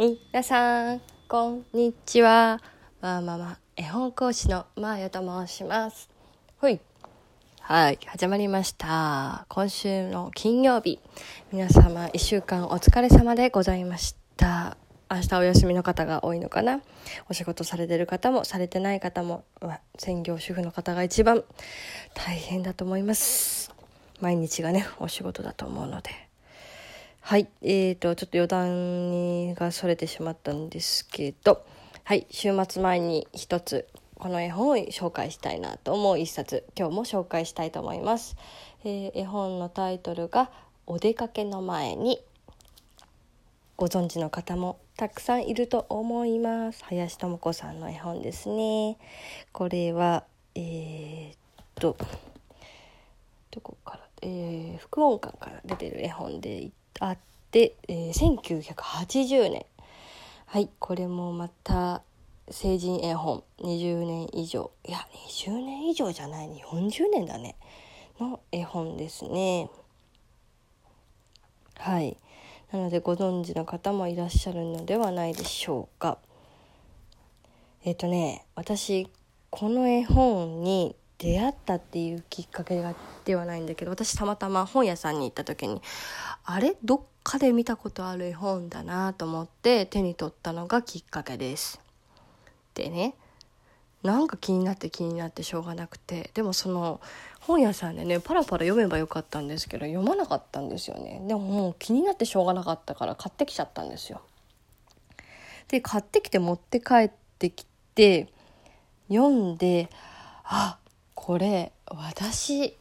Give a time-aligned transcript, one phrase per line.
[0.00, 2.58] 皆さんこんにちは。
[3.02, 6.08] わーママ絵本講師のまーやと申します。
[6.56, 6.80] ほい。
[7.60, 9.44] はい始まりました。
[9.50, 11.00] 今週の金曜日。
[11.52, 14.78] 皆様1週間お疲れ様でございました。
[15.10, 16.80] 明日お休みの方が多いのかな。
[17.28, 19.44] お仕事されてる方もされてない方も
[19.98, 21.44] 専業主婦の方が一番
[22.14, 23.70] 大変だと思います。
[24.18, 26.29] 毎日がねお仕事だと思うので
[27.20, 31.64] はいえーとちょっと余談がそれてしまったんですけど
[32.04, 33.86] はい週末前に一つ
[34.18, 38.36] この絵本を紹介したいなと思う一冊今日も紹介したいと思います、
[38.84, 40.50] えー、絵本のタイトルが
[40.86, 42.20] 「お出かけの前に」
[43.76, 46.84] ご存知の方もたくさんいると思います。
[46.84, 48.98] 林智子さんの絵本ですね。
[49.52, 51.96] これはえー、っと
[53.50, 57.18] どこから、えー、福音館から出てる絵本であっ
[57.50, 59.66] て、えー、1980年
[60.46, 62.02] はいこれもまた
[62.50, 63.44] 成人絵本。
[63.60, 64.72] 20年以上。
[64.84, 66.48] いや20年以上じゃない。
[66.48, 67.54] 40年だね。
[68.18, 69.70] の絵本ですね。
[71.76, 72.16] はい。
[72.72, 76.18] なのでご存知の方もいらっしゃるのではないでしょうか。
[77.84, 79.08] えっ、ー、とね私
[79.50, 82.94] この絵本に出会ったっていうきっかけが
[83.26, 85.82] ではないんだけど私たまたま本屋さんに行った時に
[86.44, 86.76] あれ？
[86.82, 91.78] どっかで見たことある絵本だなと思って手に取ったのがきっかけです。
[92.74, 93.14] でね
[94.02, 97.02] なんか気になって気になってしょうがなくてでもその
[97.40, 101.20] 本屋さんでねパラパラ読めばよかったんですけど読まなかったんですよね。
[101.28, 104.22] でももう気になってしょうがなかったから買ってきちゃったんですよ。
[105.68, 108.28] で買ってきて持って帰ってきて
[109.08, 109.90] 読んで
[110.44, 110.78] あ
[111.22, 112.74] これ私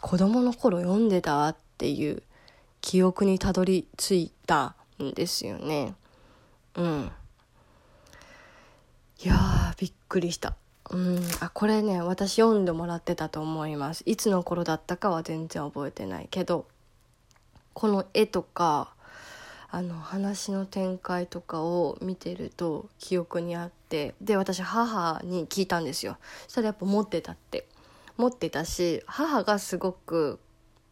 [0.00, 2.22] 子供の頃読んでたわっていう
[2.80, 5.94] 記憶にたどり着いたんですよね。
[6.76, 7.10] うん。
[9.24, 10.54] いやーびっくりした。
[10.90, 11.20] うん。
[11.40, 14.04] あこれね私読んでもらってたと思います。
[14.06, 16.66] いつの頃だったかは全然覚えてないけど
[17.74, 18.94] この絵とか
[19.72, 26.16] あの話の展開とかを見てると記憶にあってで私母に聞いたんですよ。
[26.44, 27.66] そしたらやっぱ持ってたって。
[28.16, 30.38] 持ってたし母がすごく、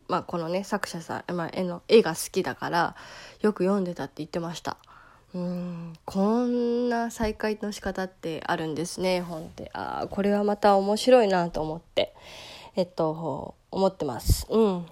[0.08, 2.96] まあ、このね作者さん、まあ、絵の絵が好きだから
[3.40, 4.76] よく読んでたって言ってました。
[5.32, 9.70] うんこんな再会の仕方ってあるんですね本って。
[9.74, 12.14] ああこれはまた面白いなと思って。
[12.76, 14.46] えっと思ってます。
[14.50, 14.86] うん。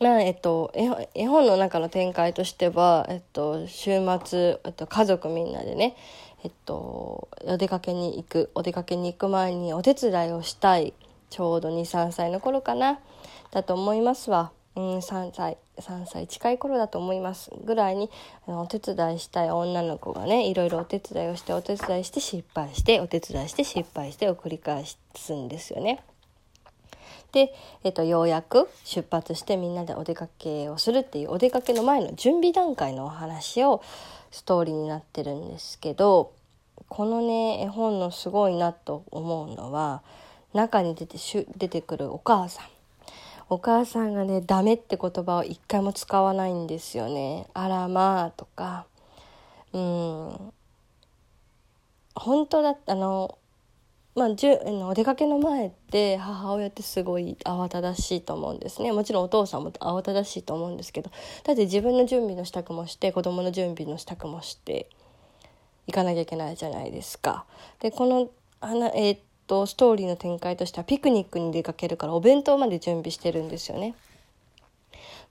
[0.00, 5.96] まあえっと絵本の中の展開としては、えっと、週末、えっと、家族みんなでね
[6.42, 10.92] えっとお出かけに行くお出かけに行く前にお手伝いをしたい
[11.34, 13.00] ちょうど23歳の頃かな
[13.50, 14.52] だと思いますわ。
[14.76, 18.08] うん、3歳3歳近い頃だと思いますぐらいに
[18.46, 24.84] お手伝いしたい女の子がねいろいろお手伝いをしてお手伝いして失敗してお手伝いして失敗してを繰り返
[25.16, 26.04] すんですよね。
[27.32, 27.52] で、
[27.82, 33.82] えっと、ようやく出発してみんなでお出かけをするっていうお出かけの前の準備段階のお話を
[34.30, 36.32] ストーリーになってるんですけど
[36.88, 40.02] このね絵本のすごいなと思うのは
[40.54, 41.18] 中に出て
[41.56, 42.66] 出てくるお母さん。
[43.50, 47.46] お母さんがねダメって言葉を一回も使わないんですよね。
[47.52, 48.86] あらまあとか。
[49.72, 50.52] うん。
[52.14, 53.36] 本当だったあの。
[54.16, 54.52] まあ、じゅ
[54.84, 58.92] お出かけの前って母親ってすごい慌ただしいと思うんですね。
[58.92, 61.10] もちろんお父さんも慌ただしいと思うんですけど。
[61.42, 64.88] だって自分の準備の支度もして子供の準備の支度もして
[65.88, 67.44] 行かなきゃいけないじゃないですか。
[67.80, 73.94] でこのあの、えー、とストーリーの展開としてはピクニックに出かけるからお弁当まで準備してるんですよね。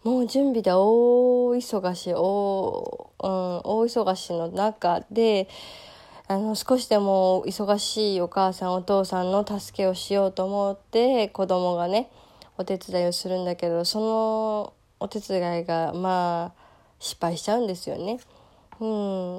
[0.03, 5.47] もう準備で大忙し大,、うん、大忙しの中で
[6.27, 12.09] あの少しでも忙しいお母さんお父さんの助けをしようと思って子供がね
[12.57, 16.63] お手伝いをするんだけどそのお手伝いがまあ
[16.99, 18.19] 失敗しちゃうんですよね。
[18.79, 18.85] う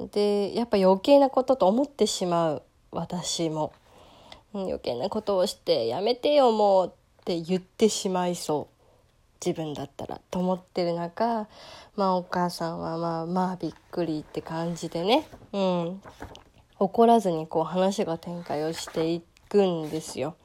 [0.05, 3.71] ん、でやっぱ余計なことと思ってしまう私も。
[4.63, 8.75] 余計なことをしてやめてよもうって言ってしまいそう。
[9.45, 11.47] 自分だったらと思ってる中
[11.95, 15.27] まあお母さんはまあまあびっくりって感じでね。
[15.53, 16.01] うん。
[16.79, 20.35] 怒らずにこう話が展開をしていくんですよ。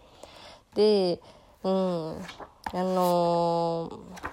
[0.74, 1.20] で
[1.62, 2.16] うん。
[2.72, 4.28] あのー、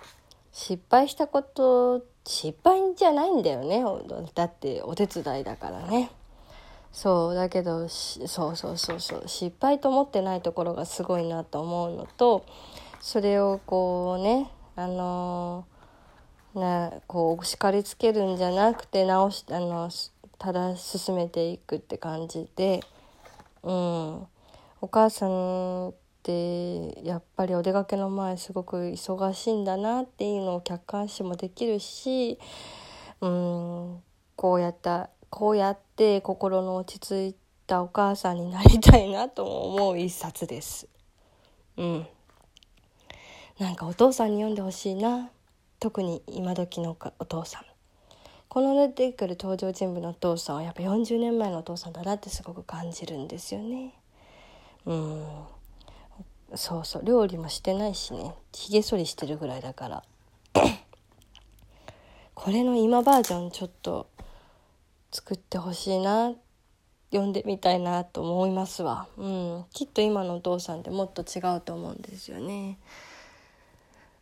[0.52, 3.84] 失敗したこと失敗じゃないんだよね。
[4.36, 6.12] だってお手伝いだからね。
[6.98, 12.44] そうだけどそうそうそうそう失敗と思ってないところがすごいなと思うのと
[13.00, 15.68] それをこうねあの
[16.56, 19.92] なこう叱りつけるんじゃなくて直しあの
[20.40, 22.80] ただ進めていくって感じで
[23.62, 24.28] うん。
[24.80, 32.38] お母さんってやっぱりお出かけの前すごく忙しいんだなっていうのを客観視もできるし
[33.22, 34.04] うん
[34.36, 37.36] こうやったこうやって心の落ち着い
[37.68, 40.88] たお母さんになりたいなと思う一冊です。
[41.78, 42.08] うん。
[43.60, 45.30] なんかお父さんに読んでほしいな。
[45.80, 47.66] 特に今時のお父さん。
[48.48, 53.94] この出てくる登場人物のお父さんはやっぱ40年前のお父さんだなってすごく感じるんですよね。
[54.88, 55.24] うん。
[56.56, 57.06] そうそう。
[57.06, 58.34] 料理もしてないしね。
[58.54, 60.04] ひげ剃りしてるぐらいだから。
[62.34, 64.08] これの今バージョンちょっと
[65.12, 66.34] 作ってほしいな
[67.12, 69.08] 読んでみたいなと思いますわ。
[69.18, 69.66] うん。
[69.72, 72.78] きっと今のお父さんってもっと違うと思うんですよね。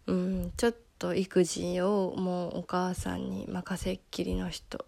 [0.06, 0.52] うん。
[0.56, 4.86] ちょっと育児をもうお母さんに任せっきりの人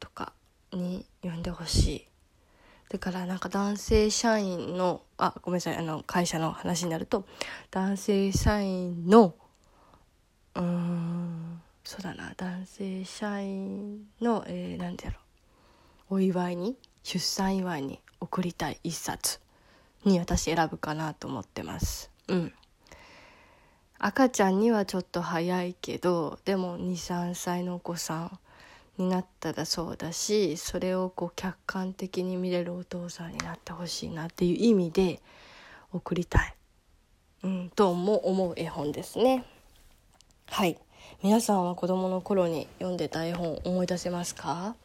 [0.00, 0.32] とか
[0.72, 2.08] に呼んでほしい。
[2.88, 5.76] だからなんか男性社員のあごめんなさい。
[5.76, 7.26] あの会社の話になると
[7.70, 9.34] 男性社員の
[10.56, 12.34] うんそうだな。
[12.36, 15.25] 男性社員の、えー、何てやろう。
[16.08, 19.40] お祝いに出産祝いに送りたい一冊
[20.04, 22.10] に私選ぶかなと思ってます。
[22.28, 22.52] うん。
[23.98, 28.24] 赤ちゃんにはちょっと早いけどでも23歳のお子さ
[28.98, 35.20] んになったらそうだしそれをこう客観的に見れるお父さんになってほしいなっていう意味で
[35.92, 36.54] 送りたい、
[37.44, 39.44] うん、とも思う絵本ですね。
[40.48, 40.78] はい。
[41.22, 44.76] 皆さんは子供の頃に読んでた絵本思い出せますか？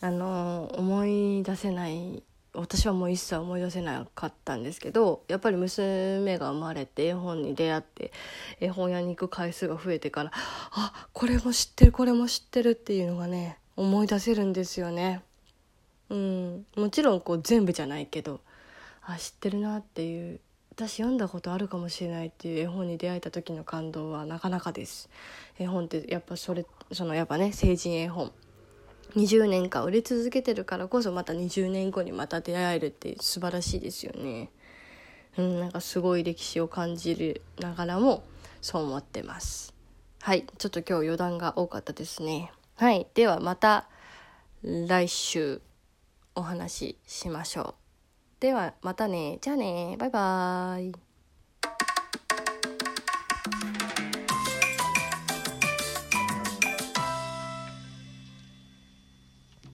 [0.00, 8.12] あの思い出せない私はもう一切思い出せなかったんですけどやっぱり娘が生まれて絵本に出会って
[8.60, 15.22] 絵本屋に行く回数が増えてからあこれも知ってるこれも知ってるっていうのがね思い出せるんですよね。
[16.10, 18.40] うん、もちろんこう全部じゃないけど
[19.02, 20.40] あ知ってるなっていう
[20.72, 25.08] 私読んだことあるかもしれないっていう絵本に出会えた時の感動はなかなかです。
[25.58, 28.32] 絵本ってやっぱそれそのやっぱね成人絵本
[29.10, 34.50] 20年間売れ続けてるからこそまた20年後にまた出会えるって素晴らしいですよね。
[35.36, 38.22] うん、なんかすごい歴史を感じるながらも
[38.60, 39.74] そう思ってます。
[40.20, 42.52] はい、ちょっと今日余談が多かったですね。
[42.76, 43.88] はい、ではまた
[44.62, 45.60] 来週
[46.34, 47.74] お話ししましょう。
[48.40, 49.38] ではまたね。
[49.40, 49.96] じゃあね。
[49.98, 51.09] バイバーイ。